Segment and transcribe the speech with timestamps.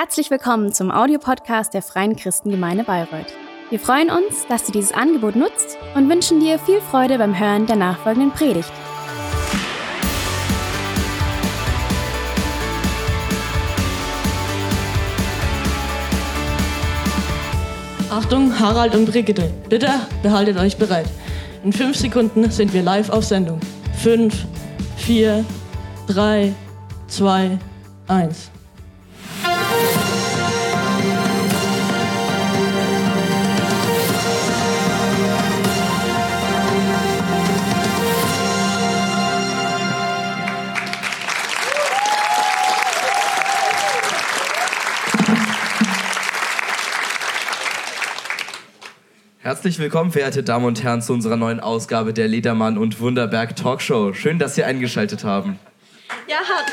[0.00, 3.34] Herzlich willkommen zum Audiopodcast der Freien Christengemeinde Bayreuth.
[3.68, 7.66] Wir freuen uns, dass du dieses Angebot nutzt und wünschen dir viel Freude beim Hören
[7.66, 8.70] der nachfolgenden Predigt.
[18.08, 19.90] Achtung, Harald und Brigitte, bitte
[20.22, 21.08] behaltet euch bereit.
[21.64, 23.58] In fünf Sekunden sind wir live auf Sendung.
[24.00, 24.46] Fünf,
[24.96, 25.44] vier,
[26.06, 26.54] drei,
[27.08, 27.58] zwei,
[28.06, 28.52] eins.
[49.58, 54.14] Herzlich willkommen, verehrte Damen und Herren, zu unserer neuen Ausgabe der Ledermann und Wunderberg Talkshow.
[54.14, 55.58] Schön, dass Sie eingeschaltet haben.
[56.28, 56.64] Ja, Har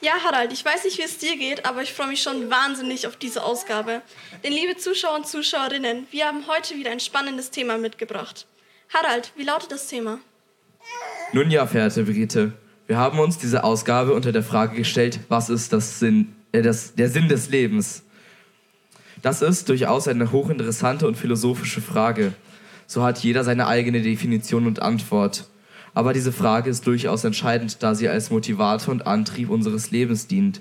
[0.00, 3.06] ja, Harald, ich weiß nicht, wie es dir geht, aber ich freue mich schon wahnsinnig
[3.06, 4.00] auf diese Ausgabe.
[4.42, 8.46] Denn liebe Zuschauer und Zuschauerinnen, wir haben heute wieder ein spannendes Thema mitgebracht.
[8.94, 10.18] Harald, wie lautet das Thema?
[11.34, 12.54] Nun ja, verehrte Brigitte,
[12.86, 16.94] wir haben uns diese Ausgabe unter der Frage gestellt, was ist das Sinn, äh, das,
[16.94, 18.02] der Sinn des Lebens?
[19.22, 22.34] Das ist durchaus eine hochinteressante und philosophische Frage.
[22.86, 25.46] So hat jeder seine eigene Definition und Antwort.
[25.94, 30.60] Aber diese Frage ist durchaus entscheidend, da sie als Motivator und Antrieb unseres Lebens dient.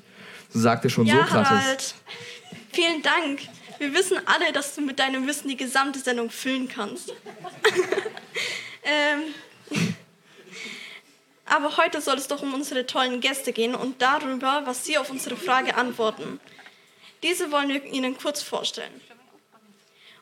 [0.50, 1.50] So sagte schon ja, Sokrates.
[1.50, 1.96] Harald.
[2.72, 3.40] Vielen Dank.
[3.80, 7.10] Wir wissen alle, dass du mit deinem Wissen die gesamte Sendung füllen kannst.
[8.84, 9.80] ähm,
[11.46, 15.10] aber heute soll es doch um unsere tollen Gäste gehen und darüber, was sie auf
[15.10, 16.40] unsere Frage antworten.
[17.24, 19.02] Diese wollen wir Ihnen kurz vorstellen.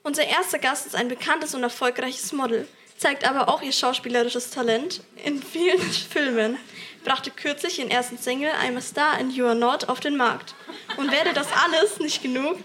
[0.03, 5.01] Unser erster Gast ist ein bekanntes und erfolgreiches Model, zeigt aber auch ihr schauspielerisches Talent
[5.23, 6.57] in vielen Filmen,
[7.03, 10.55] brachte kürzlich ihren ersten Single I'm a Star and You Are Not auf den Markt.
[10.97, 12.57] Und wäre das alles nicht genug,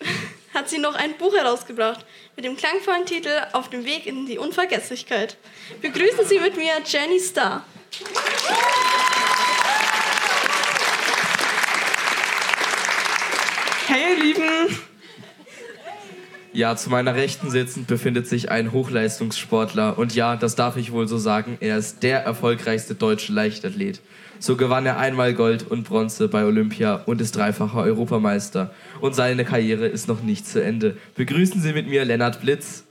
[0.54, 2.04] hat sie noch ein Buch herausgebracht
[2.36, 5.36] mit dem klangvollen Titel Auf dem Weg in die Unvergesslichkeit.
[5.80, 7.64] Begrüßen Sie mit mir Jenny Starr.
[13.92, 14.78] Hey, ihr Lieben!
[16.54, 19.98] Ja, zu meiner Rechten sitzend befindet sich ein Hochleistungssportler.
[19.98, 24.00] Und ja, das darf ich wohl so sagen, er ist der erfolgreichste deutsche Leichtathlet.
[24.38, 28.70] So gewann er einmal Gold und Bronze bei Olympia und ist dreifacher Europameister.
[29.02, 30.96] Und seine Karriere ist noch nicht zu Ende.
[31.14, 32.84] Begrüßen Sie mit mir Lennart Blitz.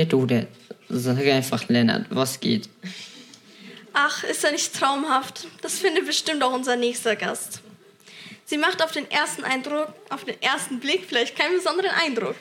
[0.00, 0.46] Danke, Dude.
[0.88, 2.70] Sag einfach Lennart, was geht?
[3.92, 5.46] Ach, ist er nicht traumhaft?
[5.60, 7.60] Das findet bestimmt auch unser nächster Gast.
[8.46, 12.34] Sie macht auf den ersten Eindruck, auf den ersten Blick vielleicht keinen besonderen Eindruck.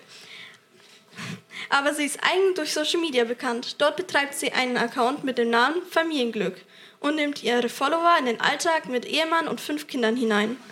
[1.69, 3.75] Aber sie ist eigentlich durch Social Media bekannt.
[3.79, 6.55] Dort betreibt sie einen Account mit dem Namen Familienglück
[7.01, 10.55] und nimmt ihre Follower in den Alltag mit Ehemann und fünf Kindern hinein.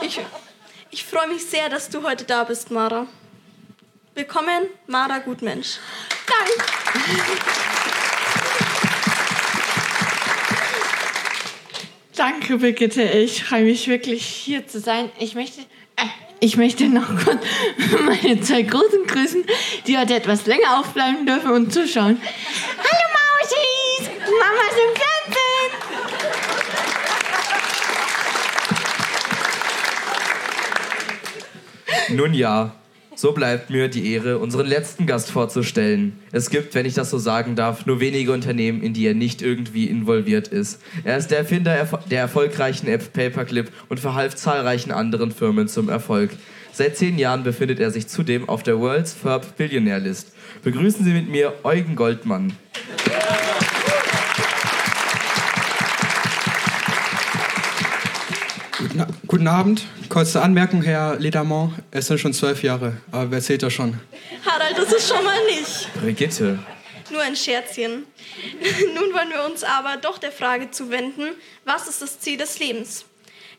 [0.00, 0.20] Ich,
[0.90, 3.06] ich freue mich sehr, dass du heute da bist, Mara.
[4.16, 5.78] Willkommen, Mara Gutmensch.
[6.28, 6.52] Danke.
[12.14, 13.02] Danke, Brigitte.
[13.02, 15.10] Ich freue mich wirklich, hier zu sein.
[15.18, 15.62] Ich möchte,
[15.96, 16.06] äh,
[16.38, 17.44] ich möchte noch kurz
[18.04, 19.44] meine zwei Großen grüßen,
[19.88, 22.22] die heute etwas länger aufbleiben dürfen und zuschauen.
[22.78, 24.10] Hallo, Mauschis!
[24.20, 24.94] Mama ist im
[32.06, 32.16] Fernsehen!
[32.16, 32.76] Nun ja,
[33.16, 36.18] so bleibt mir die Ehre, unseren letzten Gast vorzustellen.
[36.32, 39.42] Es gibt, wenn ich das so sagen darf, nur wenige Unternehmen, in die er nicht
[39.42, 40.80] irgendwie involviert ist.
[41.04, 46.30] Er ist der Erfinder der erfolgreichen App Paperclip und verhalf zahlreichen anderen Firmen zum Erfolg.
[46.72, 50.32] Seit zehn Jahren befindet er sich zudem auf der World's Ferb Billionaire List.
[50.64, 52.52] Begrüßen Sie mit mir Eugen Goldmann.
[59.34, 59.82] Guten, Abend.
[60.10, 61.74] Kurze Anmerkung, Herr Ledermann.
[61.90, 63.98] Es sind schon zwölf Jahre, aber wer zählt das schon?
[64.46, 65.92] Harald, das ist schon mal nicht.
[66.00, 66.60] Brigitte.
[67.10, 68.04] Nur ein Scherzchen.
[68.94, 71.30] Nun wollen wir uns aber doch der Frage zuwenden,
[71.64, 73.06] was ist das Ziel des Lebens?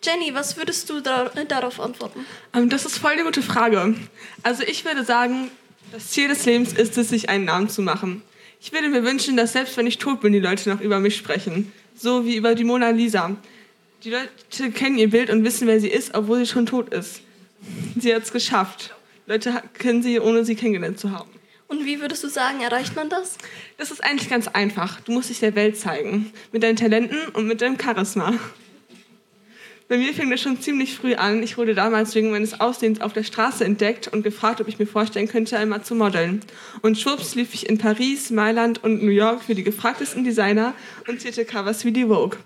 [0.02, 2.26] Jenny, was würdest du da, darauf antworten?
[2.54, 3.96] Ähm, das ist voll eine gute Frage.
[4.44, 5.52] Also ich würde sagen,
[5.92, 8.22] das Ziel des Lebens ist es, sich einen Namen zu machen.
[8.62, 11.18] Ich würde mir wünschen, dass selbst wenn ich tot bin, die Leute noch über mich
[11.18, 11.74] sprechen.
[11.98, 13.36] So wie über die Mona Lisa.
[14.06, 17.22] Die Leute kennen ihr Bild und wissen, wer sie ist, obwohl sie schon tot ist.
[18.00, 18.94] Sie hat es geschafft.
[19.26, 21.32] Leute kennen sie, ohne sie kennengelernt zu haben.
[21.68, 23.40] Und wie würdest du sagen, erreicht man das?
[23.78, 25.02] Das ist eigentlich ganz einfach.
[25.02, 26.32] Du musst dich der Welt zeigen.
[26.52, 28.36] Mit deinen Talenten und mit deinem Charisma.
[29.88, 31.42] Bei mir fing das schon ziemlich früh an.
[31.42, 34.86] Ich wurde damals wegen meines Aussehens auf der Straße entdeckt und gefragt, ob ich mir
[34.86, 36.42] vorstellen könnte, einmal zu modeln.
[36.84, 40.76] Und schwupps lief ich in Paris, Mailand und New York für die gefragtesten Designer
[41.08, 42.38] und zierte Covers wie die Vogue.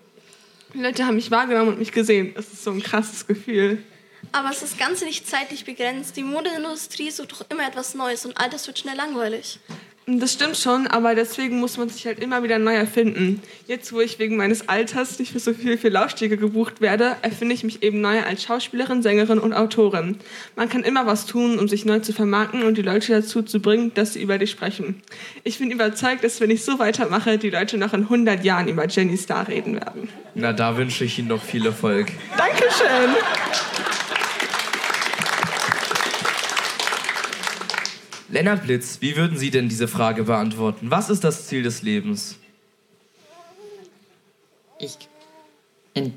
[0.73, 2.33] Leute haben mich wahrgenommen und mich gesehen.
[2.35, 3.83] Das ist so ein krasses Gefühl.
[4.31, 6.15] Aber es ist das Ganze nicht zeitlich begrenzt.
[6.15, 9.59] Die Modeindustrie sucht doch immer etwas Neues und altes wird schnell langweilig.
[10.17, 13.43] Das stimmt schon, aber deswegen muss man sich halt immer wieder neu erfinden.
[13.67, 17.53] Jetzt, wo ich wegen meines Alters nicht für so viel für Laufstege gebucht werde, erfinde
[17.53, 20.17] ich mich eben neu als Schauspielerin, Sängerin und Autorin.
[20.55, 23.59] Man kann immer was tun, um sich neu zu vermarkten und die Leute dazu zu
[23.59, 25.01] bringen, dass sie über dich sprechen.
[25.43, 28.87] Ich bin überzeugt, dass wenn ich so weitermache, die Leute noch in 100 Jahren über
[28.87, 30.09] Jenny Star reden werden.
[30.33, 32.07] Na, da wünsche ich Ihnen noch viel Erfolg.
[32.35, 33.15] Dankeschön.
[38.31, 40.91] Lennart Blitz, wie würden Sie denn diese Frage beantworten?
[40.91, 42.37] Was ist das Ziel des Lebens?
[44.77, 44.97] Ich,
[45.95, 46.13] in,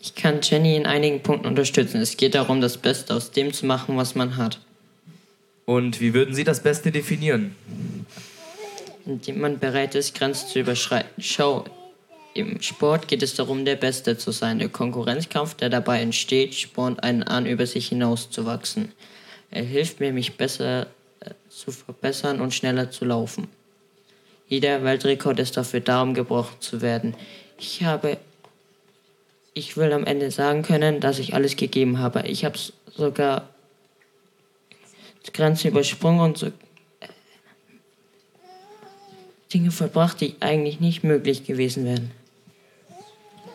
[0.00, 2.00] ich kann Jenny in einigen Punkten unterstützen.
[2.00, 4.60] Es geht darum, das Beste aus dem zu machen, was man hat.
[5.66, 7.54] Und wie würden Sie das Beste definieren?
[9.04, 11.10] Indem man bereit ist, Grenzen zu überschreiten.
[11.22, 11.64] Schau,
[12.32, 14.58] im Sport geht es darum, der Beste zu sein.
[14.58, 18.92] Der Konkurrenzkampf, der dabei entsteht, spornt einen an, über sich hinauszuwachsen.
[19.50, 20.86] Er hilft mir, mich besser
[21.56, 23.48] zu verbessern und schneller zu laufen.
[24.46, 27.16] Jeder Weltrekord ist dafür da, um gebrochen zu werden.
[27.58, 28.18] Ich habe,
[29.54, 32.26] ich will am Ende sagen können, dass ich alles gegeben habe.
[32.26, 32.58] Ich habe
[32.94, 33.48] sogar
[35.32, 36.50] Grenzen übersprungen und so, äh,
[39.52, 42.10] Dinge vollbracht, die eigentlich nicht möglich gewesen wären.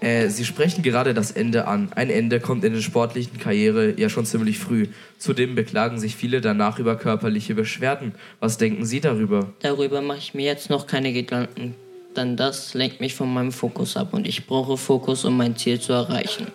[0.02, 1.92] Äh, Sie sprechen gerade das Ende an.
[1.96, 4.88] Ein Ende kommt in der sportlichen Karriere ja schon ziemlich früh.
[5.20, 8.16] Zudem beklagen sich viele danach über körperliche Beschwerden.
[8.40, 9.54] Was denken Sie darüber?
[9.60, 11.76] Darüber mache ich mir jetzt noch keine Gedanken,
[12.18, 15.80] denn das lenkt mich von meinem Fokus ab und ich brauche Fokus, um mein Ziel
[15.80, 16.48] zu erreichen.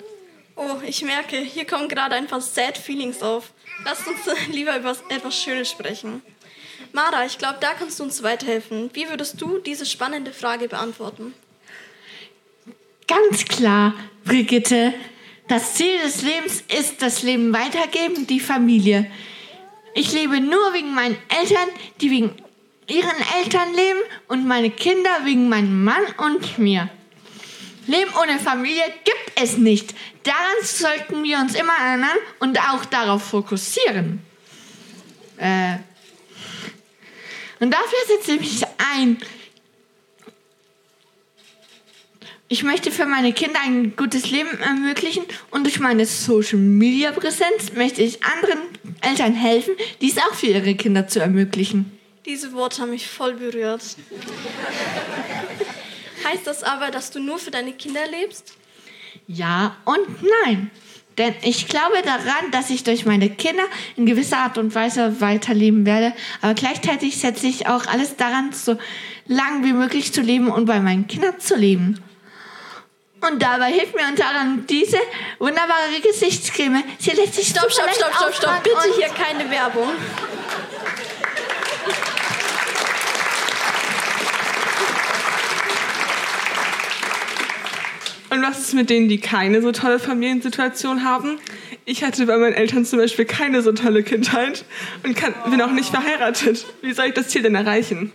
[0.56, 3.52] Oh, ich merke, hier kommen gerade ein paar Sad Feelings auf.
[3.84, 4.18] Lasst uns
[4.52, 6.20] lieber über etwas Schönes sprechen.
[6.92, 8.90] Mara, ich glaube, da kannst du uns weiterhelfen.
[8.94, 11.34] Wie würdest du diese spannende Frage beantworten?
[13.06, 13.94] Ganz klar,
[14.24, 14.92] Brigitte.
[15.48, 19.08] Das Ziel des Lebens ist das Leben weitergeben, die Familie.
[19.94, 21.68] Ich lebe nur wegen meinen Eltern,
[22.00, 22.30] die wegen
[22.88, 26.90] ihren Eltern leben und meine Kinder wegen meinem Mann und mir.
[27.86, 29.94] Leben ohne Familie gibt es nicht.
[30.24, 34.20] Daran sollten wir uns immer erinnern und auch darauf fokussieren.
[35.36, 35.76] Äh
[37.60, 38.62] und dafür setze ich mich
[38.94, 39.18] ein.
[42.48, 47.72] Ich möchte für meine Kinder ein gutes Leben ermöglichen und durch meine Social Media Präsenz
[47.74, 48.60] möchte ich anderen
[49.00, 51.98] Eltern helfen, dies auch für ihre Kinder zu ermöglichen.
[52.24, 53.82] Diese Worte haben mich voll berührt.
[56.24, 58.54] heißt das aber, dass du nur für deine Kinder lebst?
[59.26, 60.06] Ja und
[60.44, 60.70] nein.
[61.18, 63.64] Denn ich glaube daran, dass ich durch meine Kinder
[63.96, 66.14] in gewisser Art und Weise weiterleben werde.
[66.42, 68.78] Aber gleichzeitig setze ich auch alles daran, so
[69.26, 71.98] lang wie möglich zu leben und bei meinen Kindern zu leben.
[73.20, 74.98] Und dabei hilft mir unter anderem diese
[75.38, 76.82] wunderbare Gesichtscreme.
[76.98, 78.62] Sie lässt sich Stopp, stopp, stopp, stopp, stopp.
[78.62, 79.88] Bitte hier keine Werbung.
[88.28, 91.38] Und was ist mit denen, die keine so tolle Familiensituation haben?
[91.84, 94.64] Ich hatte bei meinen Eltern zum Beispiel keine so tolle Kindheit
[95.04, 96.66] und kann, bin auch nicht verheiratet.
[96.82, 98.12] Wie soll ich das Ziel denn erreichen?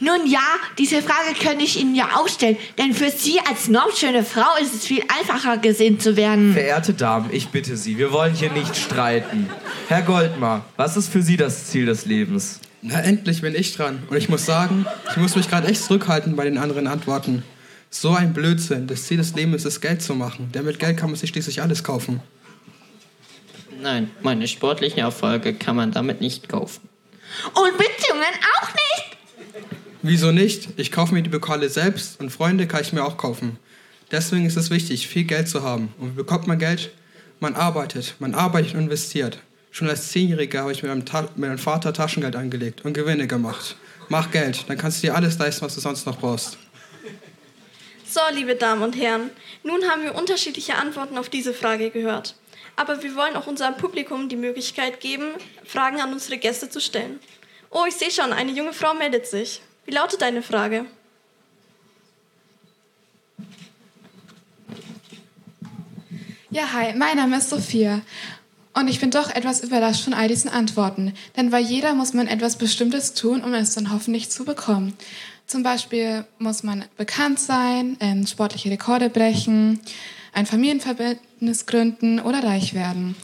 [0.00, 0.40] Nun ja,
[0.78, 2.56] diese Frage könnte ich Ihnen ja auch stellen.
[2.78, 6.52] Denn für Sie als normschöne Frau ist es viel einfacher gesehen zu werden.
[6.52, 9.50] Verehrte Damen, ich bitte Sie, wir wollen hier nicht streiten.
[9.88, 12.60] Herr Goldmar, was ist für Sie das Ziel des Lebens?
[12.80, 14.04] Na, endlich bin ich dran.
[14.08, 17.42] Und ich muss sagen, ich muss mich gerade echt zurückhalten bei den anderen Antworten.
[17.90, 18.86] So ein Blödsinn.
[18.86, 20.52] Das Ziel des Lebens ist, Geld zu machen.
[20.52, 22.20] Denn mit Geld kann man sich schließlich alles kaufen.
[23.80, 26.88] Nein, meine sportlichen Erfolge kann man damit nicht kaufen.
[27.54, 29.07] Und Beziehungen auch nicht.
[30.02, 30.68] Wieso nicht?
[30.76, 33.58] Ich kaufe mir die Pokale selbst und Freunde kann ich mir auch kaufen.
[34.10, 35.92] Deswegen ist es wichtig, viel Geld zu haben.
[35.98, 36.90] Und wie bekommt man Geld?
[37.40, 38.14] Man arbeitet.
[38.20, 39.38] Man arbeitet und investiert.
[39.70, 41.04] Schon als Zehnjähriger habe ich mit meinem,
[41.36, 43.76] mit meinem Vater Taschengeld angelegt und Gewinne gemacht.
[44.08, 46.56] Mach Geld, dann kannst du dir alles leisten, was du sonst noch brauchst.
[48.06, 49.30] So, liebe Damen und Herren,
[49.64, 52.36] nun haben wir unterschiedliche Antworten auf diese Frage gehört.
[52.76, 55.26] Aber wir wollen auch unserem Publikum die Möglichkeit geben,
[55.64, 57.20] Fragen an unsere Gäste zu stellen.
[57.70, 59.60] Oh, ich sehe schon, eine junge Frau meldet sich.
[59.88, 60.84] Wie lautet deine Frage?
[66.50, 68.02] Ja, hi, mein Name ist Sophia.
[68.74, 72.26] Und ich bin doch etwas überrascht von all diesen Antworten, denn bei jeder muss man
[72.26, 74.92] etwas Bestimmtes tun, um es dann hoffentlich zu bekommen.
[75.46, 79.80] Zum Beispiel muss man bekannt sein, ähm, sportliche Rekorde brechen,
[80.34, 83.16] ein Familienverbindnis gründen oder reich werden.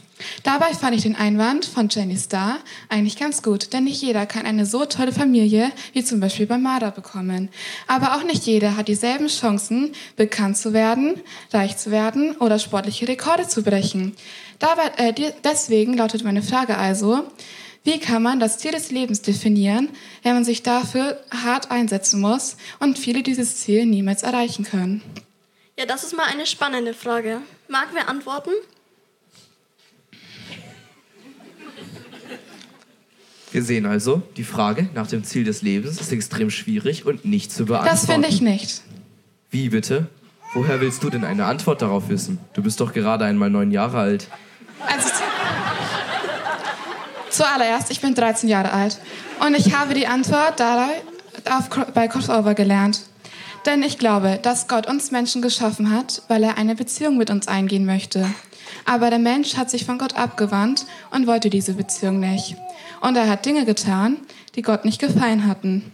[0.43, 2.57] Dabei fand ich den Einwand von Jenny Starr
[2.89, 6.57] eigentlich ganz gut, denn nicht jeder kann eine so tolle Familie wie zum Beispiel bei
[6.57, 7.49] Mara bekommen.
[7.87, 13.07] Aber auch nicht jeder hat dieselben Chancen, bekannt zu werden, reich zu werden oder sportliche
[13.07, 14.15] Rekorde zu brechen.
[14.59, 17.25] Dabei, äh, deswegen lautet meine Frage also,
[17.83, 19.89] wie kann man das Ziel des Lebens definieren,
[20.23, 25.03] wenn man sich dafür hart einsetzen muss und viele dieses Ziel niemals erreichen können?
[25.77, 27.41] Ja, das ist mal eine spannende Frage.
[27.67, 28.51] Mag wer antworten?
[33.55, 37.53] Wir sehen also, die Frage nach dem Ziel des Lebens ist extrem schwierig und nicht
[37.53, 37.95] zu beantworten.
[37.95, 38.81] Das finde ich nicht.
[39.49, 40.09] Wie bitte?
[40.53, 42.37] Woher willst du denn eine Antwort darauf wissen?
[42.51, 44.27] Du bist doch gerade einmal neun Jahre alt.
[44.85, 45.07] Also,
[47.29, 48.99] zuallererst, ich bin 13 Jahre alt
[49.39, 53.03] und ich habe die Antwort auf, bei Crossover gelernt.
[53.65, 57.47] Denn ich glaube, dass Gott uns Menschen geschaffen hat, weil er eine Beziehung mit uns
[57.47, 58.29] eingehen möchte.
[58.83, 62.57] Aber der Mensch hat sich von Gott abgewandt und wollte diese Beziehung nicht.
[63.05, 64.17] Und er hat Dinge getan,
[64.55, 65.91] die Gott nicht gefallen hatten.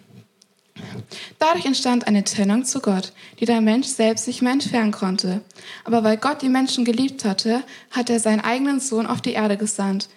[1.39, 5.41] Dadurch entstand eine Trennung zu Gott, die der Mensch selbst nicht mehr entfernen konnte.
[5.83, 9.57] Aber weil Gott die Menschen geliebt hatte, hat er seinen eigenen Sohn auf die Erde
[9.57, 10.07] gesandt.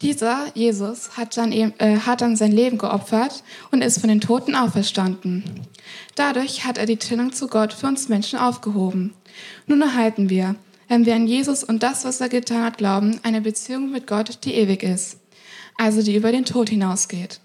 [0.00, 3.42] Dieser, Jesus, hat dann, äh, hat dann sein Leben geopfert
[3.72, 5.42] und ist von den Toten auferstanden.
[6.14, 9.12] Dadurch hat er die Trennung zu Gott für uns Menschen aufgehoben.
[9.66, 10.54] Nun erhalten wir,
[10.86, 14.44] wenn wir an Jesus und das, was er getan hat, glauben, eine Beziehung mit Gott,
[14.44, 15.18] die ewig ist
[15.76, 17.40] also die über den Tod hinausgeht.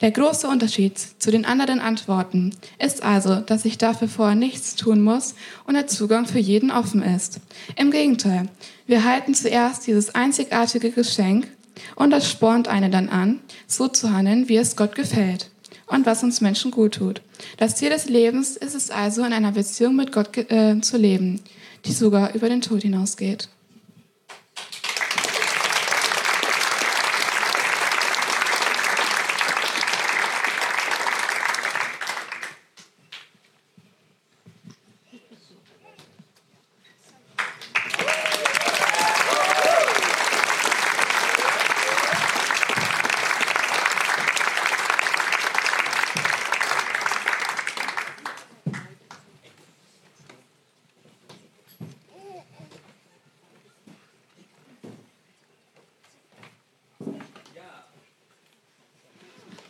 [0.00, 5.02] Der große Unterschied zu den anderen Antworten ist also, dass ich dafür vorher nichts tun
[5.02, 5.34] muss
[5.66, 7.40] und der Zugang für jeden offen ist.
[7.76, 8.48] Im Gegenteil,
[8.86, 11.48] wir halten zuerst dieses einzigartige Geschenk
[11.96, 15.50] und das spornt eine dann an, so zu handeln, wie es Gott gefällt
[15.86, 17.22] und was uns Menschen gut tut.
[17.56, 21.40] Das Ziel des Lebens ist es also, in einer Beziehung mit Gott äh, zu leben,
[21.84, 23.48] die sogar über den Tod hinausgeht.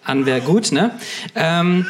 [0.08, 0.98] An wäre gut, ne?
[1.34, 1.86] Ähm,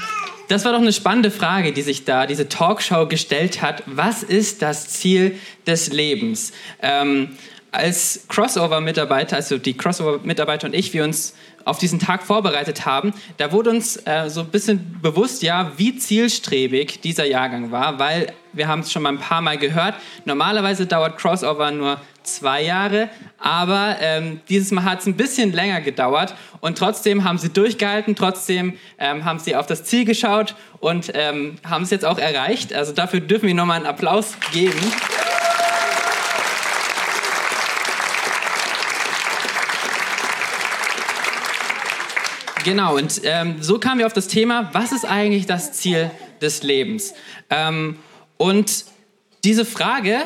[0.48, 3.82] das war doch eine spannende Frage, die sich da diese Talkshow gestellt hat.
[3.86, 6.52] Was ist das Ziel des Lebens?
[6.80, 7.36] Ähm,
[7.70, 11.34] als Crossover-Mitarbeiter, also die Crossover-Mitarbeiter und ich, wir uns
[11.66, 15.96] auf diesen Tag vorbereitet haben, da wurde uns äh, so ein bisschen bewusst, ja, wie
[15.96, 19.94] zielstrebig dieser Jahrgang war, weil wir haben es schon mal ein paar Mal gehört.
[20.24, 25.80] Normalerweise dauert Crossover nur zwei Jahre, aber ähm, dieses Mal hat es ein bisschen länger
[25.80, 31.12] gedauert und trotzdem haben sie durchgehalten, trotzdem ähm, haben sie auf das Ziel geschaut und
[31.14, 32.74] ähm, haben es jetzt auch erreicht.
[32.74, 34.78] Also dafür dürfen wir nochmal einen Applaus geben.
[42.64, 46.10] Genau, und ähm, so kamen wir auf das Thema, was ist eigentlich das Ziel
[46.42, 47.14] des Lebens?
[47.48, 47.98] Ähm,
[48.38, 48.86] und
[49.44, 50.20] diese Frage,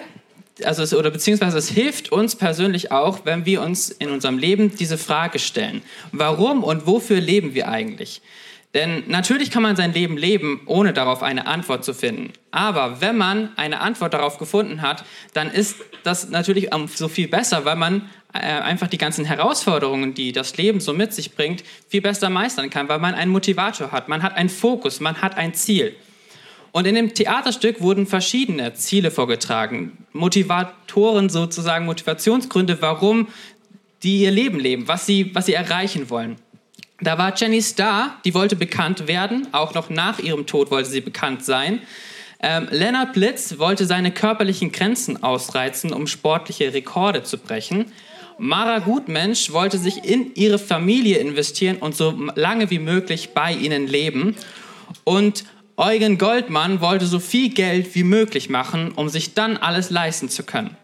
[0.64, 4.76] also es, oder beziehungsweise es hilft uns persönlich auch, wenn wir uns in unserem Leben
[4.76, 5.82] diese Frage stellen.
[6.12, 8.22] Warum und wofür leben wir eigentlich?
[8.74, 12.32] Denn natürlich kann man sein Leben leben, ohne darauf eine Antwort zu finden.
[12.50, 15.04] Aber wenn man eine Antwort darauf gefunden hat,
[15.34, 20.32] dann ist das natürlich so viel besser, weil man äh, einfach die ganzen Herausforderungen, die
[20.32, 24.08] das Leben so mit sich bringt, viel besser meistern kann, weil man einen Motivator hat,
[24.08, 25.94] man hat einen Fokus, man hat ein Ziel.
[26.72, 33.28] Und in dem Theaterstück wurden verschiedene Ziele vorgetragen, Motivatoren sozusagen, Motivationsgründe, warum
[34.02, 36.36] die ihr Leben leben, was sie, was sie erreichen wollen.
[37.00, 41.00] Da war Jenny Starr, die wollte bekannt werden, auch noch nach ihrem Tod wollte sie
[41.00, 41.80] bekannt sein.
[42.40, 47.92] Ähm, Leonard Blitz wollte seine körperlichen Grenzen ausreizen, um sportliche Rekorde zu brechen.
[48.38, 53.86] Mara Gutmensch wollte sich in ihre Familie investieren und so lange wie möglich bei ihnen
[53.86, 54.34] leben.
[55.04, 55.44] Und
[55.76, 60.42] Eugen Goldmann wollte so viel Geld wie möglich machen, um sich dann alles leisten zu
[60.42, 60.76] können.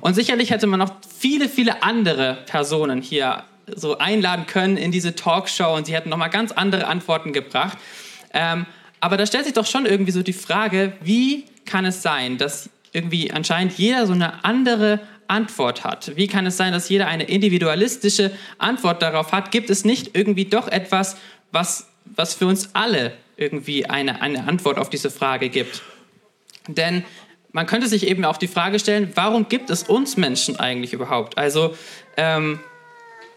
[0.00, 5.14] Und sicherlich hätte man noch viele, viele andere Personen hier so einladen können in diese
[5.14, 7.78] Talkshow und sie hätten noch mal ganz andere Antworten gebracht.
[8.32, 8.66] Ähm,
[9.00, 12.70] aber da stellt sich doch schon irgendwie so die Frage, wie kann es sein, dass
[12.92, 16.12] irgendwie anscheinend jeder so eine andere Antwort hat?
[16.16, 19.50] Wie kann es sein, dass jeder eine individualistische Antwort darauf hat?
[19.50, 21.16] Gibt es nicht irgendwie doch etwas,
[21.52, 25.82] was, was für uns alle irgendwie eine, eine Antwort auf diese Frage gibt?
[26.68, 27.04] Denn
[27.52, 31.38] man könnte sich eben auch die Frage stellen, warum gibt es uns Menschen eigentlich überhaupt?
[31.38, 31.76] Also,
[32.16, 32.60] ähm,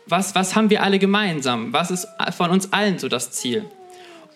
[0.07, 1.73] was, was haben wir alle gemeinsam?
[1.73, 3.65] Was ist von uns allen so das Ziel?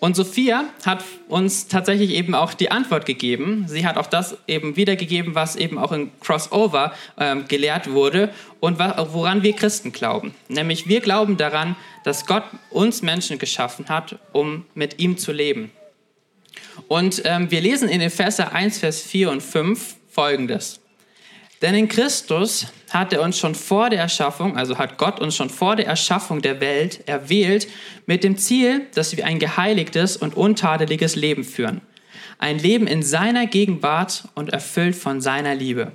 [0.02, 3.66] Und Sophia hat uns tatsächlich eben auch die Antwort gegeben.
[3.68, 8.80] Sie hat auch das eben wiedergegeben, was eben auch in Crossover ähm, gelehrt wurde und
[8.80, 10.34] woran wir Christen glauben.
[10.48, 15.70] Nämlich wir glauben daran, dass Gott uns Menschen geschaffen hat, um mit ihm zu leben.
[16.88, 20.81] Und ähm, wir lesen in Epheser 1, Vers 4 und 5 folgendes.
[21.62, 25.48] Denn in Christus hat er uns schon vor der Erschaffung, also hat Gott uns schon
[25.48, 27.68] vor der Erschaffung der Welt erwählt,
[28.04, 31.80] mit dem Ziel, dass wir ein geheiligtes und untadeliges Leben führen.
[32.38, 35.92] Ein Leben in seiner Gegenwart und erfüllt von seiner Liebe.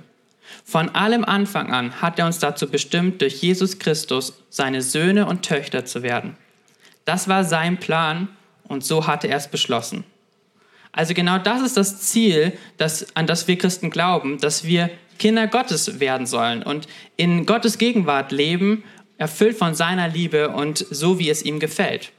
[0.64, 5.42] Von allem Anfang an hat er uns dazu bestimmt, durch Jesus Christus seine Söhne und
[5.42, 6.36] Töchter zu werden.
[7.04, 8.28] Das war sein Plan
[8.64, 10.04] und so hatte er es beschlossen.
[10.92, 15.46] Also genau das ist das Ziel, das, an das wir Christen glauben, dass wir Kinder
[15.46, 18.84] Gottes werden sollen und in Gottes Gegenwart leben,
[19.18, 22.12] erfüllt von seiner Liebe und so, wie es ihm gefällt.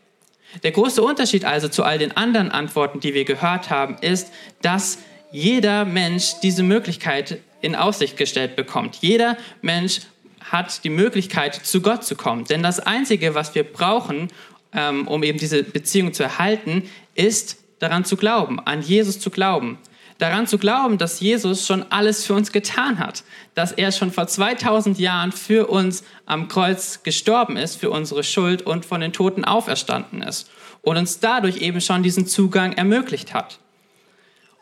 [0.64, 4.98] Der große Unterschied also zu all den anderen Antworten, die wir gehört haben, ist, dass
[5.32, 8.98] jeder Mensch diese Möglichkeit in Aussicht gestellt bekommt.
[9.02, 10.02] Jeder Mensch
[10.40, 12.46] hat die Möglichkeit, zu Gott zu kommen.
[12.46, 14.30] Denn das Einzige, was wir brauchen,
[14.74, 19.78] ähm, um eben diese Beziehung zu erhalten, ist daran zu glauben, an Jesus zu glauben
[20.20, 23.24] daran zu glauben, dass Jesus schon alles für uns getan hat,
[23.56, 28.62] dass er schon vor 2000 Jahren für uns am Kreuz gestorben ist, für unsere Schuld
[28.62, 33.60] und von den Toten auferstanden ist und uns dadurch eben schon diesen Zugang ermöglicht hat.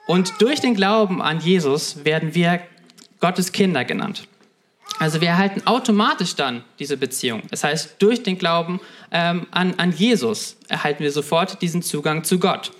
[0.07, 2.61] Und durch den Glauben an Jesus werden wir
[3.19, 4.27] Gottes Kinder genannt.
[4.99, 7.43] Also wir erhalten automatisch dann diese Beziehung.
[7.49, 8.79] Das heißt, durch den Glauben
[9.11, 12.71] ähm, an, an Jesus erhalten wir sofort diesen Zugang zu Gott.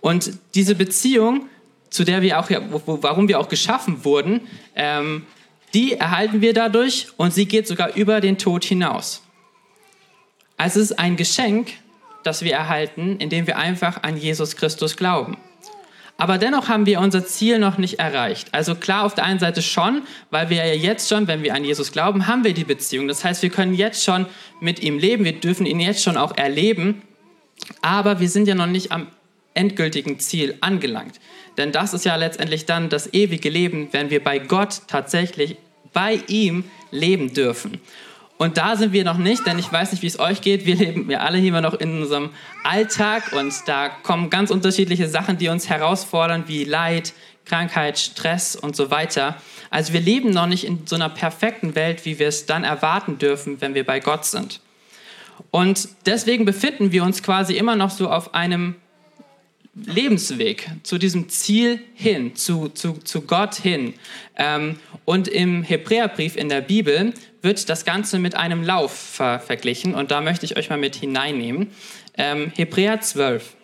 [0.00, 1.48] Und diese Beziehung
[1.92, 4.40] zu der wir auch, warum wir auch geschaffen wurden,
[4.74, 5.26] ähm,
[5.74, 9.22] die erhalten wir dadurch und sie geht sogar über den Tod hinaus.
[10.56, 11.72] Also es ist ein Geschenk,
[12.24, 15.36] das wir erhalten, indem wir einfach an Jesus Christus glauben.
[16.16, 18.48] Aber dennoch haben wir unser Ziel noch nicht erreicht.
[18.52, 21.64] Also klar, auf der einen Seite schon, weil wir ja jetzt schon, wenn wir an
[21.64, 23.08] Jesus glauben, haben wir die Beziehung.
[23.08, 24.26] Das heißt, wir können jetzt schon
[24.60, 27.02] mit ihm leben, wir dürfen ihn jetzt schon auch erleben.
[27.80, 29.08] Aber wir sind ja noch nicht am
[29.54, 31.18] endgültigen Ziel angelangt.
[31.56, 35.56] Denn das ist ja letztendlich dann das ewige Leben, wenn wir bei Gott tatsächlich
[35.92, 37.80] bei ihm leben dürfen.
[38.38, 40.66] Und da sind wir noch nicht, denn ich weiß nicht, wie es euch geht.
[40.66, 42.30] Wir leben wir alle hier noch in unserem
[42.64, 47.12] Alltag und da kommen ganz unterschiedliche Sachen, die uns herausfordern, wie Leid,
[47.44, 49.36] Krankheit, Stress und so weiter.
[49.70, 53.18] Also wir leben noch nicht in so einer perfekten Welt, wie wir es dann erwarten
[53.18, 54.60] dürfen, wenn wir bei Gott sind.
[55.50, 58.74] Und deswegen befinden wir uns quasi immer noch so auf einem
[59.74, 63.94] Lebensweg zu diesem Ziel hin, zu, zu, zu Gott hin.
[64.36, 69.94] Ähm, und im Hebräerbrief in der Bibel wird das Ganze mit einem Lauf ver verglichen
[69.94, 71.70] und da möchte ich euch mal mit hineinnehmen.
[72.18, 73.56] Ähm, Hebräer 12.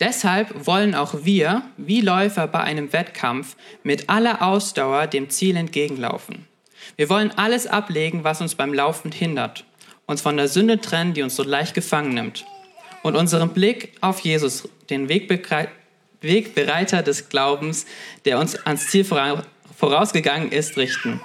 [0.00, 6.46] Deshalb wollen auch wir, wie Läufer bei einem Wettkampf, mit aller Ausdauer dem Ziel entgegenlaufen.
[6.96, 9.64] Wir wollen alles ablegen, was uns beim Laufen hindert,
[10.06, 12.44] uns von der Sünde trennen, die uns so leicht gefangen nimmt
[13.02, 17.86] und unseren Blick auf Jesus, den Wegbereiter des Glaubens,
[18.24, 21.20] der uns ans Ziel vorausgegangen ist, richten.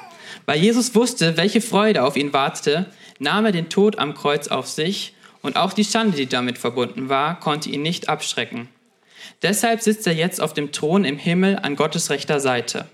[0.46, 2.86] Weil Jesus wusste, welche Freude auf ihn wartete,
[3.20, 7.10] nahm er den Tod am Kreuz auf sich und auch die Schande, die damit verbunden
[7.10, 8.70] war, konnte ihn nicht abschrecken.
[9.42, 12.88] Deshalb sitzt er jetzt auf dem Thron im Himmel an Gottes rechter Seite.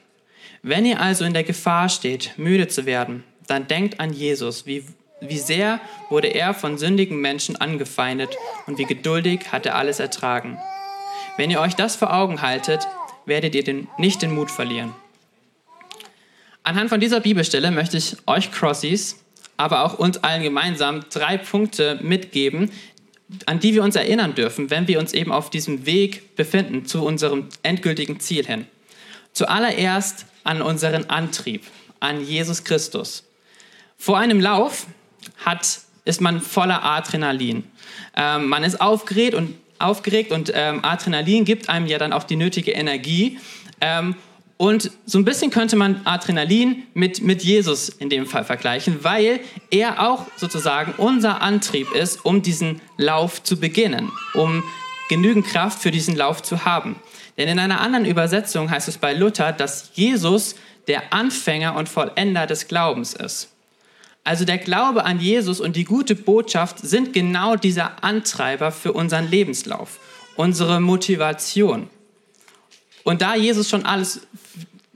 [0.64, 4.86] Wenn ihr also in der Gefahr steht, müde zu werden, dann denkt an Jesus, wie
[5.22, 5.80] wie sehr
[6.10, 10.58] wurde er von sündigen Menschen angefeindet und wie geduldig hat er alles ertragen.
[11.38, 12.88] Wenn ihr euch das vor Augen haltet,
[13.26, 14.94] werdet ihr den, nicht den Mut verlieren.
[16.64, 19.18] Anhand von dieser Bibelstelle möchte ich euch Crossies,
[19.58, 22.72] aber auch uns allen gemeinsam drei Punkte mitgeben,
[23.46, 27.04] an die wir uns erinnern dürfen, wenn wir uns eben auf diesem Weg befinden zu
[27.04, 28.66] unserem endgültigen Ziel hin.
[29.34, 31.64] Zuallererst an unseren Antrieb,
[32.00, 33.24] an Jesus Christus.
[33.98, 34.88] Vor einem Lauf
[35.46, 37.64] hat, ist man voller Adrenalin.
[38.16, 42.36] Ähm, man ist aufgeregt und, aufgeregt und ähm, Adrenalin gibt einem ja dann auch die
[42.36, 43.38] nötige Energie.
[43.80, 44.16] Ähm,
[44.58, 49.40] und so ein bisschen könnte man Adrenalin mit, mit Jesus in dem Fall vergleichen, weil
[49.72, 54.64] er auch sozusagen unser Antrieb ist, um diesen Lauf zu beginnen, um
[55.10, 56.96] genügend Kraft für diesen Lauf zu haben.
[57.40, 60.56] Denn in einer anderen Übersetzung heißt es bei Luther, dass Jesus
[60.88, 63.50] der Anfänger und Vollender des Glaubens ist.
[64.24, 69.30] Also der Glaube an Jesus und die gute Botschaft sind genau dieser Antreiber für unseren
[69.30, 70.00] Lebenslauf,
[70.36, 71.90] unsere Motivation.
[73.04, 74.22] Und da Jesus schon alles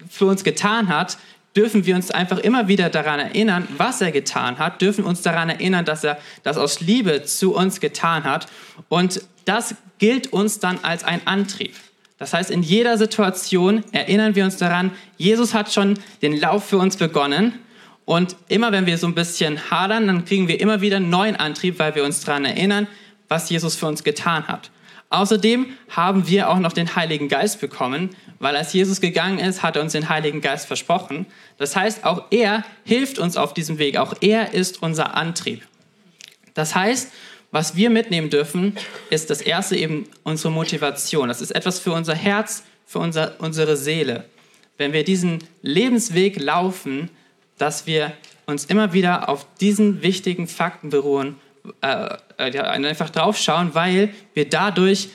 [0.10, 1.18] für uns getan hat,
[1.56, 5.50] dürfen wir uns einfach immer wieder daran erinnern, was er getan hat, dürfen uns daran
[5.50, 8.48] erinnern, dass er das aus Liebe zu uns getan hat.
[8.90, 11.74] Und das gilt uns dann als ein Antrieb.
[12.18, 16.78] Das heißt, in jeder Situation erinnern wir uns daran, Jesus hat schon den Lauf für
[16.78, 17.60] uns begonnen.
[18.06, 21.80] Und immer wenn wir so ein bisschen hadern, dann kriegen wir immer wieder neuen Antrieb,
[21.80, 22.88] weil wir uns daran erinnern,
[23.28, 24.70] was Jesus für uns getan hat.
[25.10, 29.76] Außerdem haben wir auch noch den Heiligen Geist bekommen, weil als Jesus gegangen ist, hat
[29.76, 31.26] er uns den Heiligen Geist versprochen.
[31.58, 35.62] Das heißt, auch er hilft uns auf diesem Weg, auch er ist unser Antrieb.
[36.54, 37.12] Das heißt,
[37.52, 38.76] was wir mitnehmen dürfen,
[39.10, 41.30] ist das erste eben unsere Motivation.
[41.30, 44.26] Das ist etwas für unser Herz, für unser, unsere Seele.
[44.78, 47.10] Wenn wir diesen Lebensweg laufen,
[47.58, 48.14] dass wir
[48.46, 51.38] uns immer wieder auf diesen wichtigen Fakten beruhen,
[51.82, 55.10] äh, äh, einfach drauf schauen, weil wir dadurch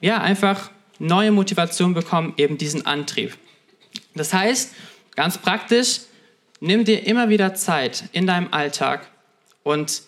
[0.00, 3.36] ja einfach neue Motivation bekommen, eben diesen Antrieb.
[4.14, 4.74] Das heißt,
[5.14, 6.00] ganz praktisch,
[6.60, 9.10] nimm dir immer wieder Zeit in deinem Alltag
[9.62, 10.02] und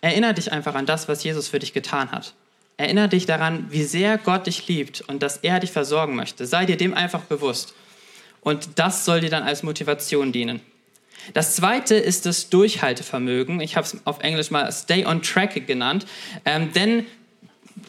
[0.00, 2.34] Erinnere dich einfach an das, was Jesus für dich getan hat.
[2.76, 6.46] Erinnere dich daran, wie sehr Gott dich liebt und dass er dich versorgen möchte.
[6.46, 7.74] Sei dir dem einfach bewusst.
[8.46, 10.60] Und das soll dir dann als Motivation dienen.
[11.34, 13.60] Das zweite ist das Durchhaltevermögen.
[13.60, 16.06] Ich habe es auf Englisch mal Stay on Track genannt.
[16.44, 17.06] Ähm, denn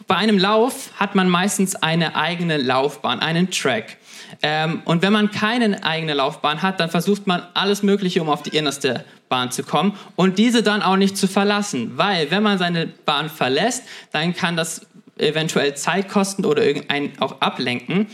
[0.08, 3.98] bei einem Lauf hat man meistens eine eigene Laufbahn, einen Track.
[4.42, 8.42] Ähm, und wenn man keine eigene Laufbahn hat, dann versucht man alles Mögliche, um auf
[8.42, 12.00] die innerste Bahn zu kommen und diese dann auch nicht zu verlassen.
[12.00, 14.88] Weil wenn man seine Bahn verlässt, dann kann das
[15.20, 18.08] eventuell Zeit kosten oder irgendeinen auch ablenken.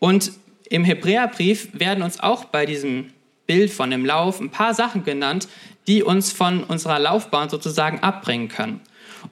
[0.00, 0.32] Und
[0.68, 3.12] im Hebräerbrief werden uns auch bei diesem
[3.46, 5.48] Bild von dem Lauf ein paar Sachen genannt,
[5.86, 8.80] die uns von unserer Laufbahn sozusagen abbringen können.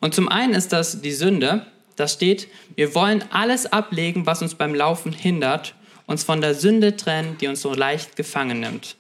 [0.01, 1.67] Und zum einen ist das die Sünde.
[1.97, 5.75] Da steht, wir wollen alles ablegen, was uns beim Laufen hindert,
[6.07, 8.97] uns von der Sünde trennen, die uns so leicht gefangen nimmt.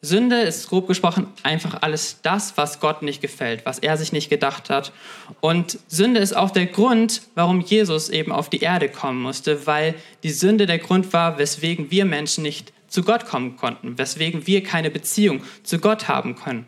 [0.00, 4.30] Sünde ist grob gesprochen einfach alles das, was Gott nicht gefällt, was er sich nicht
[4.30, 4.92] gedacht hat.
[5.40, 9.96] Und Sünde ist auch der Grund, warum Jesus eben auf die Erde kommen musste, weil
[10.22, 14.62] die Sünde der Grund war, weswegen wir Menschen nicht zu Gott kommen konnten, weswegen wir
[14.62, 16.66] keine Beziehung zu Gott haben können.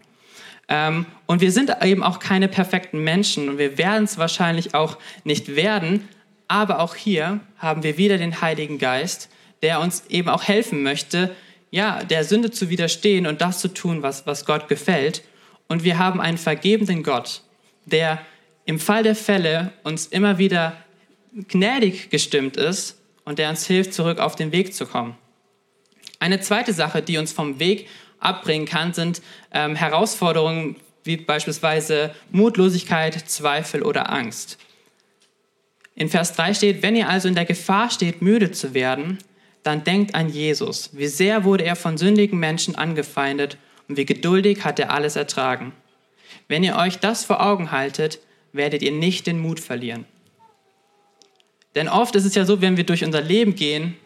[0.69, 4.99] Ähm, und wir sind eben auch keine perfekten Menschen und wir werden es wahrscheinlich auch
[5.23, 6.09] nicht werden,
[6.49, 9.29] aber auch hier haben wir wieder den Heiligen Geist,
[9.63, 11.31] der uns eben auch helfen möchte,
[11.71, 15.23] ja, der Sünde zu widerstehen und das zu tun, was, was Gott gefällt.
[15.69, 17.43] Und wir haben einen vergebenden Gott,
[17.87, 18.21] der
[18.65, 20.77] im Fall der Fälle uns immer wieder
[21.49, 25.17] gnädig gestimmt ist und der uns hilft, zurück auf den Weg zu kommen.
[26.19, 33.15] Eine zweite Sache, die uns vom Weg abbringen kann, sind ähm, Herausforderungen wie beispielsweise Mutlosigkeit,
[33.15, 34.59] Zweifel oder Angst.
[35.95, 39.19] In Vers 3 steht, wenn ihr also in der Gefahr steht, müde zu werden,
[39.63, 40.91] dann denkt an Jesus.
[40.93, 45.73] Wie sehr wurde er von sündigen Menschen angefeindet und wie geduldig hat er alles ertragen.
[46.49, 48.21] Wenn ihr euch das vor Augen haltet,
[48.53, 50.07] werdet ihr nicht den Mut verlieren.
[51.75, 53.97] Denn oft ist es ja so, wenn wir durch unser Leben gehen,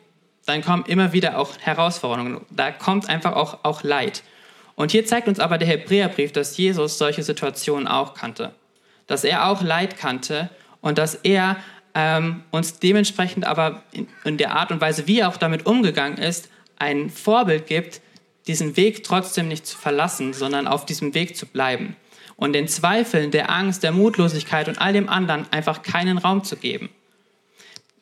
[0.45, 2.41] dann kommen immer wieder auch Herausforderungen.
[2.51, 4.23] Da kommt einfach auch, auch Leid.
[4.75, 8.53] Und hier zeigt uns aber der Hebräerbrief, dass Jesus solche Situationen auch kannte.
[9.07, 11.57] Dass er auch Leid kannte und dass er
[11.95, 16.19] ähm, uns dementsprechend aber in, in der Art und Weise, wie er auch damit umgegangen
[16.19, 18.01] ist, ein Vorbild gibt,
[18.47, 21.97] diesen Weg trotzdem nicht zu verlassen, sondern auf diesem Weg zu bleiben.
[22.37, 26.57] Und den Zweifeln, der Angst, der Mutlosigkeit und all dem anderen einfach keinen Raum zu
[26.57, 26.91] geben.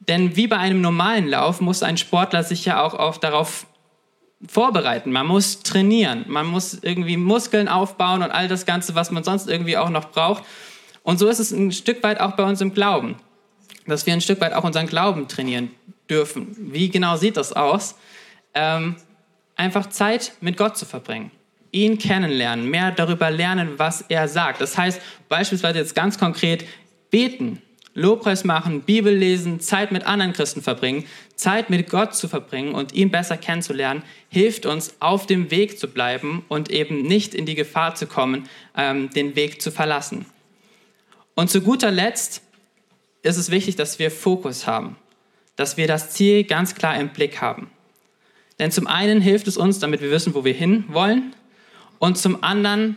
[0.01, 3.67] Denn wie bei einem normalen Lauf muss ein Sportler sich ja auch auf, darauf
[4.49, 5.13] vorbereiten.
[5.13, 9.49] Man muss trainieren, man muss irgendwie Muskeln aufbauen und all das Ganze, was man sonst
[9.49, 10.43] irgendwie auch noch braucht.
[11.05, 13.17] Und so ist es ein Stück weit auch bei uns im Glauben
[13.87, 15.71] dass wir ein Stück weit auch unseren Glauben trainieren
[16.09, 16.57] dürfen.
[16.59, 17.97] Wie genau sieht das aus?
[18.55, 18.97] Ähm,
[19.57, 21.31] einfach Zeit mit Gott zu verbringen,
[21.71, 24.61] ihn kennenlernen, mehr darüber lernen, was er sagt.
[24.61, 26.65] Das heißt beispielsweise jetzt ganz konkret
[27.11, 27.63] beten,
[27.95, 32.95] Lobpreis machen, Bibel lesen, Zeit mit anderen Christen verbringen, Zeit mit Gott zu verbringen und
[32.95, 37.55] ihn besser kennenzulernen, hilft uns auf dem Weg zu bleiben und eben nicht in die
[37.55, 40.25] Gefahr zu kommen, ähm, den Weg zu verlassen.
[41.35, 42.43] Und zu guter Letzt
[43.23, 44.97] ist es wichtig, dass wir Fokus haben,
[45.57, 47.71] dass wir das Ziel ganz klar im Blick haben.
[48.59, 51.35] Denn zum einen hilft es uns, damit wir wissen, wo wir hin wollen,
[52.03, 52.97] und zum anderen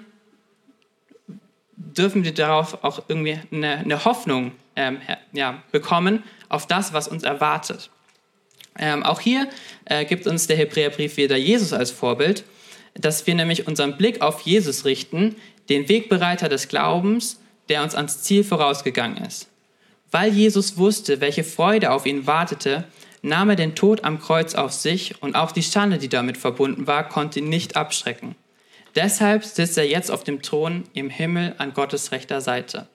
[1.75, 4.97] dürfen wir darauf auch irgendwie eine, eine Hoffnung ähm,
[5.31, 7.91] ja, bekommen auf das, was uns erwartet.
[8.79, 9.47] Ähm, auch hier
[9.85, 12.45] äh, gibt uns der Hebräerbrief wieder Jesus als Vorbild,
[12.95, 15.35] dass wir nämlich unseren Blick auf Jesus richten,
[15.69, 19.49] den Wegbereiter des Glaubens, der uns ans Ziel vorausgegangen ist.
[20.11, 22.85] Weil Jesus wusste, welche Freude auf ihn wartete,
[23.21, 26.87] nahm er den Tod am Kreuz auf sich und auch die Schande, die damit verbunden
[26.87, 28.35] war, konnte ihn nicht abschrecken.
[28.95, 32.87] Deshalb sitzt er jetzt auf dem Thron im Himmel an Gottes rechter Seite.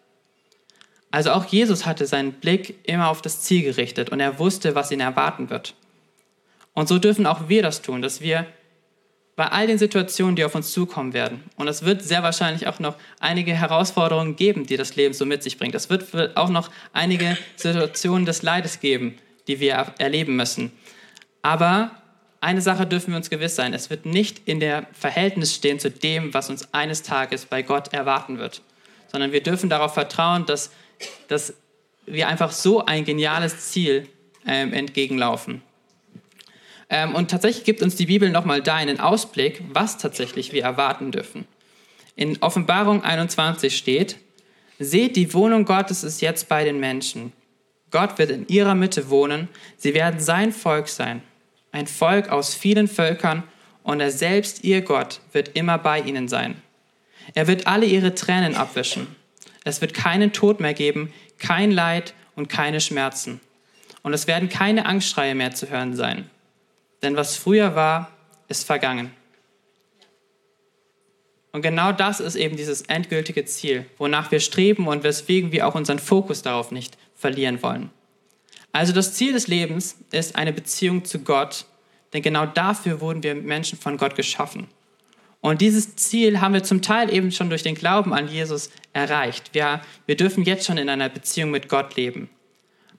[1.10, 4.92] Also auch Jesus hatte seinen Blick immer auf das Ziel gerichtet und er wusste, was
[4.92, 5.74] ihn erwarten wird.
[6.72, 8.46] Und so dürfen auch wir das tun, dass wir
[9.40, 12.78] bei all den Situationen, die auf uns zukommen werden, und es wird sehr wahrscheinlich auch
[12.78, 15.74] noch einige Herausforderungen geben, die das Leben so mit sich bringt.
[15.74, 20.72] Es wird auch noch einige Situationen des Leides geben, die wir erleben müssen.
[21.40, 21.90] Aber
[22.42, 25.90] eine Sache dürfen wir uns gewiss sein, es wird nicht in der Verhältnis stehen zu
[25.90, 28.60] dem, was uns eines Tages bei Gott erwarten wird,
[29.10, 30.70] sondern wir dürfen darauf vertrauen, dass,
[31.28, 31.54] dass
[32.04, 34.06] wir einfach so ein geniales Ziel
[34.46, 35.62] ähm, entgegenlaufen.
[36.90, 41.12] Ähm, und tatsächlich gibt uns die Bibel nochmal da einen Ausblick, was tatsächlich wir erwarten
[41.12, 41.46] dürfen.
[42.16, 44.16] In Offenbarung 21 steht,
[44.82, 47.32] Seht, die Wohnung Gottes ist jetzt bei den Menschen.
[47.90, 51.22] Gott wird in ihrer Mitte wohnen, sie werden sein Volk sein,
[51.70, 53.42] ein Volk aus vielen Völkern,
[53.82, 56.62] und er selbst, ihr Gott, wird immer bei ihnen sein.
[57.34, 59.06] Er wird alle ihre Tränen abwischen.
[59.64, 63.40] Es wird keinen Tod mehr geben, kein Leid und keine Schmerzen.
[64.02, 66.28] Und es werden keine Angstschreie mehr zu hören sein.
[67.02, 68.10] Denn was früher war,
[68.48, 69.12] ist vergangen.
[71.52, 75.74] Und genau das ist eben dieses endgültige Ziel, wonach wir streben und weswegen wir auch
[75.74, 77.90] unseren Fokus darauf nicht verlieren wollen.
[78.72, 81.66] Also das Ziel des Lebens ist eine Beziehung zu Gott,
[82.12, 84.68] denn genau dafür wurden wir Menschen von Gott geschaffen.
[85.40, 89.50] Und dieses Ziel haben wir zum Teil eben schon durch den Glauben an Jesus erreicht.
[89.54, 92.28] Wir, wir dürfen jetzt schon in einer Beziehung mit Gott leben.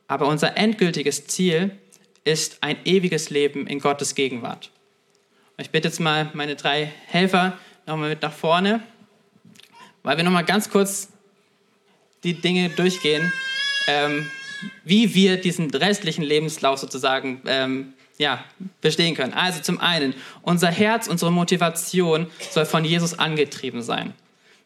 [0.08, 1.72] Aber unser endgültiges Ziel
[2.24, 4.70] ist ein ewiges Leben in Gottes Gegenwart.
[5.58, 8.82] Ich bitte jetzt mal meine drei Helfer nochmal mit nach vorne,
[10.04, 11.10] weil wir nochmal ganz kurz
[12.24, 13.32] die Dinge durchgehen,
[13.88, 14.30] ähm,
[14.84, 18.44] wie wir diesen restlichen Lebenslauf sozusagen ähm, ja,
[18.82, 19.34] bestehen können.
[19.34, 24.14] Also zum einen, unser Herz, unsere Motivation soll von Jesus angetrieben sein.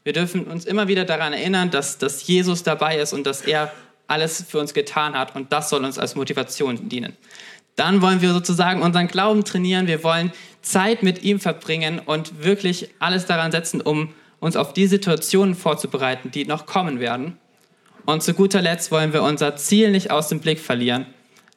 [0.04, 3.74] Wir dürfen uns immer wieder daran erinnern, dass, dass Jesus dabei ist und dass er
[4.08, 7.15] alles für uns getan hat und das soll uns als Motivation dienen.
[7.76, 12.89] Dann wollen wir sozusagen unseren Glauben trainieren, wir wollen Zeit mit ihm verbringen und wirklich
[13.00, 17.38] alles daran setzen, um uns auf die Situationen vorzubereiten, die noch kommen werden.
[18.06, 21.08] Und zu guter Letzt wollen wir unser Ziel nicht aus dem Blick verlieren,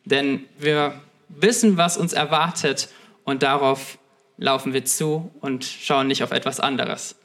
[0.04, 0.94] denn wir
[1.28, 2.88] wissen, was uns erwartet
[3.24, 3.98] und darauf
[4.38, 7.16] laufen wir zu und schauen nicht auf etwas anderes.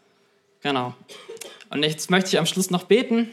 [0.62, 0.94] Genau.
[1.70, 3.30] Und jetzt möchte ich am Schluss noch beten.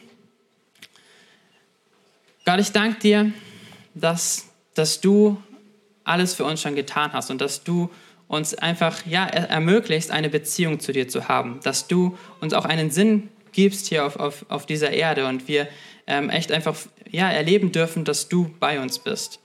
[2.50, 3.32] Gott, ich danke dir,
[3.94, 5.40] dass, dass du
[6.02, 7.90] alles für uns schon getan hast und dass du
[8.26, 12.90] uns einfach ja, ermöglicht, eine Beziehung zu dir zu haben, dass du uns auch einen
[12.90, 15.68] Sinn gibst hier auf, auf, auf dieser Erde und wir
[16.08, 16.74] ähm, echt einfach
[17.08, 19.38] ja, erleben dürfen, dass du bei uns bist.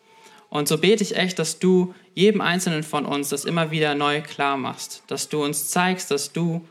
[0.49, 4.23] Und so bete ich echt, dass du jedem Einzelnen von uns das immer wieder neu
[4.23, 6.67] klar machst, dass du uns zeigst, dass du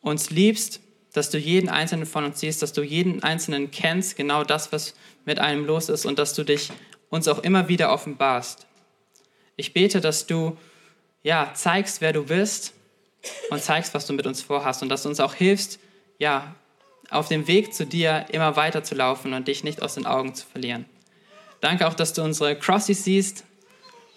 [0.00, 0.80] uns liebst,
[1.16, 4.94] dass du jeden Einzelnen von uns siehst, dass du jeden Einzelnen kennst, genau das, was
[5.24, 6.70] mit einem los ist und dass du dich
[7.08, 8.66] uns auch immer wieder offenbarst.
[9.56, 10.56] Ich bete, dass du
[11.22, 12.74] ja, zeigst, wer du bist
[13.50, 15.78] und zeigst, was du mit uns vorhast und dass du uns auch hilfst,
[16.18, 16.54] ja,
[17.08, 20.34] auf dem Weg zu dir immer weiter zu laufen und dich nicht aus den Augen
[20.34, 20.84] zu verlieren.
[21.60, 23.44] Danke auch, dass du unsere Crossies siehst.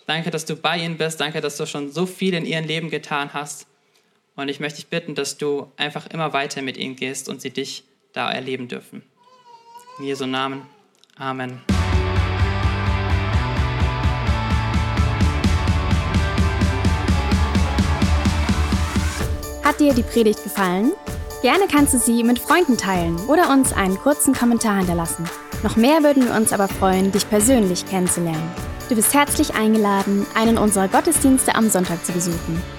[0.06, 1.22] Danke, dass du bei ihnen bist.
[1.22, 3.69] Danke, dass du schon so viel in ihrem Leben getan hast.
[4.40, 7.50] Und ich möchte dich bitten, dass du einfach immer weiter mit ihnen gehst und sie
[7.50, 9.04] dich da erleben dürfen.
[10.00, 10.62] In Jesu Namen.
[11.18, 11.62] Amen.
[19.62, 20.94] Hat dir die Predigt gefallen?
[21.42, 25.30] Gerne kannst du sie mit Freunden teilen oder uns einen kurzen Kommentar hinterlassen.
[25.64, 28.52] Noch mehr würden wir uns aber freuen, dich persönlich kennenzulernen.
[28.88, 32.79] Du bist herzlich eingeladen, einen unserer Gottesdienste am Sonntag zu besuchen.